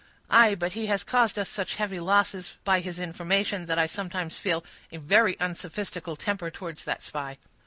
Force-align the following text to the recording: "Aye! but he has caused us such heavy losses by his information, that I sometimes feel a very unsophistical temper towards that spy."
"Aye! 0.31 0.55
but 0.55 0.73
he 0.73 0.87
has 0.87 1.03
caused 1.03 1.37
us 1.37 1.47
such 1.47 1.75
heavy 1.75 1.99
losses 1.99 2.57
by 2.63 2.79
his 2.79 2.97
information, 2.97 3.65
that 3.65 3.77
I 3.77 3.85
sometimes 3.85 4.35
feel 4.35 4.65
a 4.91 4.97
very 4.97 5.39
unsophistical 5.39 6.15
temper 6.15 6.49
towards 6.49 6.85
that 6.85 7.03
spy." 7.03 7.37